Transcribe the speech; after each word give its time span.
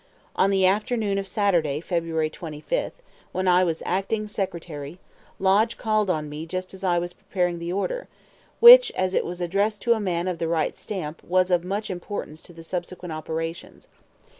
On 0.35 0.49
the 0.49 0.65
afternoon 0.65 1.19
of 1.19 1.27
Saturday, 1.27 1.79
February 1.79 2.31
25, 2.31 2.91
when 3.33 3.47
I 3.47 3.63
was 3.63 3.83
Acting 3.85 4.25
Secretary, 4.25 4.97
Lodge 5.37 5.77
called 5.77 6.09
on 6.09 6.27
me 6.27 6.47
just 6.47 6.73
as 6.73 6.83
I 6.83 6.97
was 6.97 7.13
preparing 7.13 7.59
the 7.59 7.71
order, 7.71 8.07
which 8.59 8.91
(as 8.93 9.13
it 9.13 9.23
was 9.27 9.41
addressed 9.41 9.83
to 9.83 9.93
a 9.93 9.99
man 9.99 10.27
of 10.27 10.39
the 10.39 10.47
right 10.47 10.75
stamp) 10.75 11.23
was 11.23 11.51
of 11.51 11.63
much 11.63 11.91
importance 11.91 12.41
to 12.41 12.51
the 12.51 12.63
subsequent 12.63 13.11
operations. 13.13 13.89